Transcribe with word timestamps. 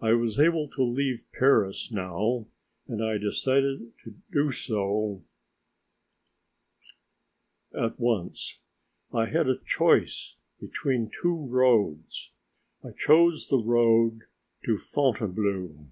I 0.00 0.14
was 0.14 0.40
able 0.40 0.66
to 0.70 0.82
leave 0.82 1.26
Paris 1.30 1.92
now, 1.92 2.46
and 2.88 3.00
I 3.00 3.18
decided 3.18 3.92
to 4.02 4.16
do 4.32 4.50
so 4.50 5.22
at 7.72 8.00
once. 8.00 8.58
I 9.12 9.26
had 9.26 9.48
a 9.48 9.60
choice 9.64 10.34
between 10.60 11.08
two 11.08 11.46
roads. 11.46 12.32
I 12.82 12.90
chose 12.90 13.46
the 13.46 13.62
road 13.64 14.22
to 14.64 14.76
Fontainebleau. 14.76 15.86